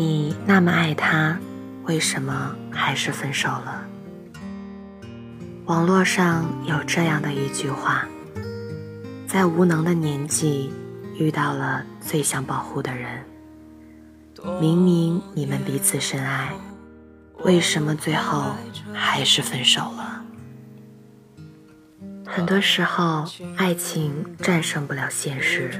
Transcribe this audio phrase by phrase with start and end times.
[0.00, 1.38] 你那么爱他，
[1.84, 3.86] 为什么还是分手了？
[5.66, 8.08] 网络上有这样的一句话：
[9.28, 10.72] 在无能的年纪，
[11.18, 13.22] 遇到了最想保护的人。
[14.58, 16.54] 明明你们彼此深爱，
[17.44, 18.54] 为什么最后
[18.94, 20.24] 还是分手了？
[22.24, 23.26] 很多时候，
[23.58, 25.78] 爱情战胜不了现实。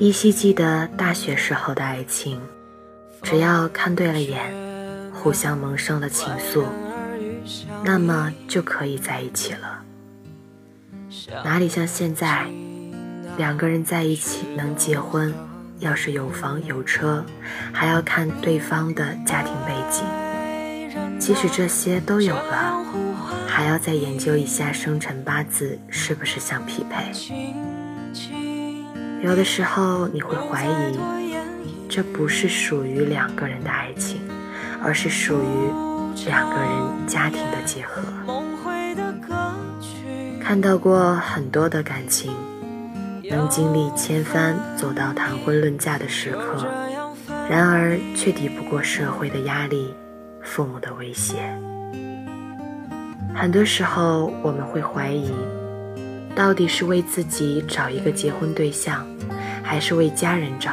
[0.00, 2.40] 依稀记得大学时候的爱情。
[3.22, 4.52] 只要看对了眼，
[5.12, 6.64] 互相萌生了情愫，
[7.84, 9.82] 那么就可以在一起了。
[11.44, 12.46] 哪里像现在，
[13.36, 15.32] 两个人在一起能结婚，
[15.78, 17.24] 要是有房有车，
[17.72, 20.04] 还要看对方的家庭背景。
[21.18, 22.84] 即使这些都有了，
[23.46, 27.12] 还要再研究一下生辰八字是不是相匹配。
[29.22, 31.19] 有的时候你会怀疑。
[31.90, 34.20] 这不是属于两个人的爱情，
[34.80, 36.70] 而是属于两个人
[37.08, 38.00] 家庭的结合。
[40.40, 42.32] 看到过很多的感情，
[43.28, 46.64] 能经历千帆走到谈婚论嫁的时刻，
[47.48, 49.92] 然而却抵不过社会的压力、
[50.42, 51.38] 父母的威胁。
[53.34, 55.32] 很多时候，我们会怀疑，
[56.36, 59.04] 到底是为自己找一个结婚对象，
[59.60, 60.70] 还是为家人找？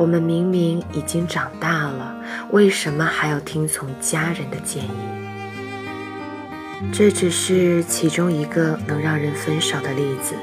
[0.00, 2.16] 我们明明已经长大了，
[2.52, 4.88] 为什么还要听从家人的建议？
[6.90, 10.34] 这只是其中一个能让人分手的例子，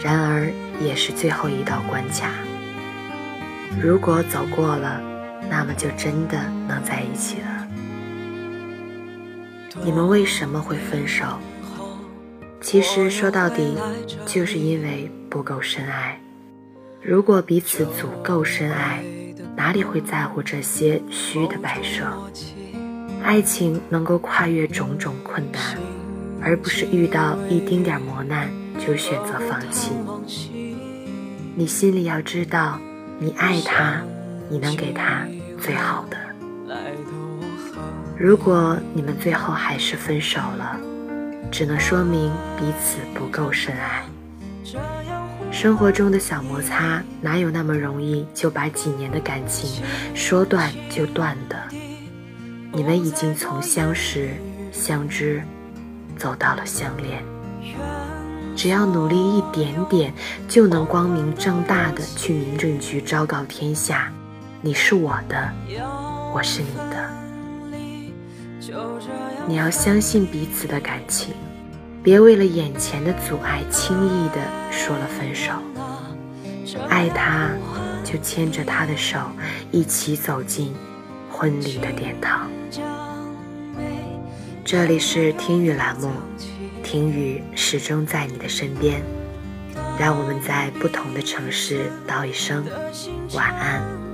[0.00, 0.48] 然而
[0.80, 2.30] 也是最后一道关卡。
[3.82, 5.02] 如果走过了，
[5.50, 7.66] 那么就真的能在一起了。
[9.82, 11.24] 你们为什么会分手？
[12.60, 13.76] 其实说到底，
[14.24, 16.20] 就是因为不够深爱。
[17.08, 19.00] 如果彼此足够深爱，
[19.54, 22.04] 哪里会在乎这些虚的摆设？
[23.22, 25.62] 爱情能够跨越种种困难，
[26.42, 28.50] 而不是遇到一丁点磨难
[28.84, 29.92] 就选择放弃。
[31.54, 32.76] 你心里要知道，
[33.20, 34.02] 你爱他，
[34.48, 35.24] 你能给他
[35.60, 36.16] 最好的。
[38.18, 40.76] 如果你们最后还是分手了，
[41.52, 44.02] 只能说明彼此不够深爱。
[45.56, 49.82] 生活中的小摩擦，哪有那么容易就把几年的感情
[50.14, 51.56] 说断就断的？
[52.74, 54.34] 你们已经从相识、
[54.70, 55.42] 相知，
[56.18, 57.24] 走到了相恋。
[58.54, 60.12] 只要努力一点点，
[60.46, 64.12] 就能光明正大的去民政局昭告天下：
[64.60, 65.50] 你是我的，
[66.34, 67.10] 我是你的。
[69.48, 71.32] 你要相信彼此的感情。
[72.06, 74.36] 别为了眼前的阻碍，轻易的
[74.70, 75.50] 说了分手。
[76.88, 77.50] 爱他，
[78.04, 79.18] 就牵着他的手，
[79.72, 80.72] 一起走进
[81.28, 82.48] 婚礼的殿堂。
[84.64, 86.12] 这里是听雨栏目，
[86.80, 89.02] 听雨始终在你的身边。
[89.98, 92.64] 让我们在不同的城市道一声
[93.34, 94.05] 晚安。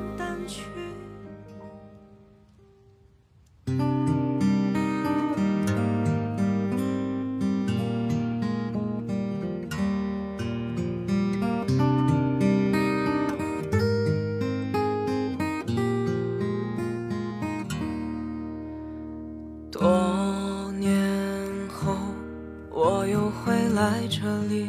[24.03, 24.19] 在这
[24.49, 24.67] 里，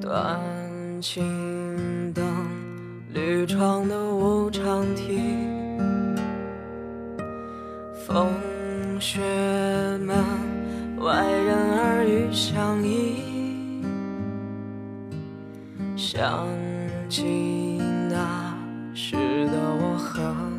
[0.00, 0.40] 断
[1.00, 2.24] 情灯，
[3.14, 5.20] 绿窗的无常题，
[8.04, 8.26] 风
[8.98, 9.20] 雪
[10.00, 10.16] 门，
[10.98, 13.84] 外人耳语相依，
[15.96, 16.44] 想
[17.08, 17.78] 起
[18.10, 18.52] 那
[18.96, 19.14] 时
[19.46, 20.51] 的我和。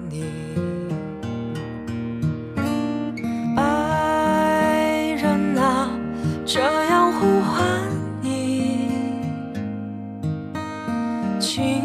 [11.43, 11.83] 轻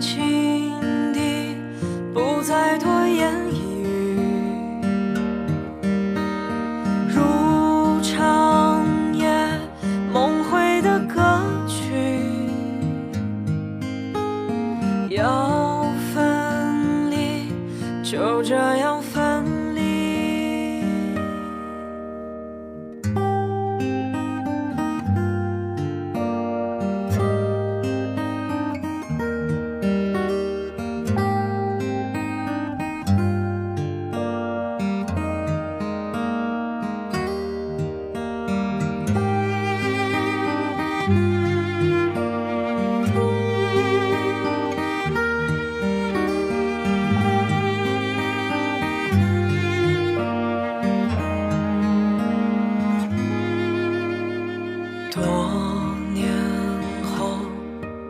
[0.00, 0.70] 轻
[1.12, 1.56] 地，
[2.14, 4.16] 不再多言一语。
[7.08, 9.26] 如长夜
[10.12, 11.20] 梦回的歌
[11.66, 11.82] 曲。
[15.10, 15.84] 要
[16.14, 17.48] 分离，
[18.04, 18.71] 就这样。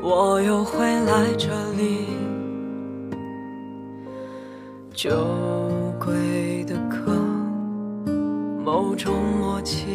[0.05, 2.09] 我又会来这里。
[4.93, 5.11] 酒
[6.01, 7.13] 鬼的歌，
[8.65, 9.87] 某种默契，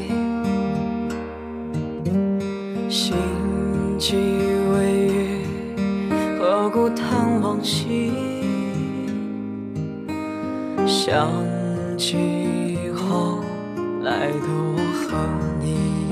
[2.90, 3.18] 心
[4.00, 4.16] 悸
[4.74, 5.42] 微雨，
[6.40, 8.14] 何故叹往昔？
[10.86, 11.30] 想
[11.98, 13.40] 起后
[14.04, 15.18] 来的我和
[15.60, 16.07] 你。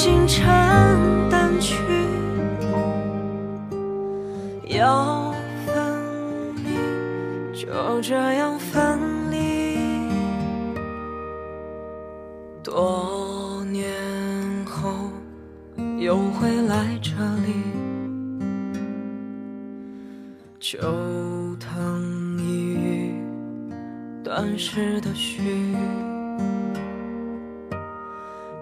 [0.00, 0.48] 的心沉
[1.28, 1.76] 淡去，
[4.66, 5.34] 要
[5.66, 7.54] 分离。
[7.54, 8.98] 就这样分
[9.30, 9.76] 离，
[12.62, 13.92] 多年
[14.64, 14.90] 后
[15.98, 17.10] 又会来这
[17.44, 17.52] 里，
[20.58, 20.78] 旧
[21.58, 23.22] 藤一语，
[24.24, 25.76] 断时的绪，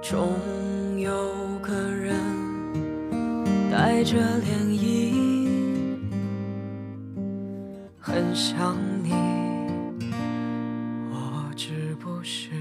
[0.02, 0.32] 终
[1.00, 2.16] 有个人
[3.70, 5.14] 带着涟漪，
[8.00, 9.12] 很想你。
[11.12, 12.57] 我是不是？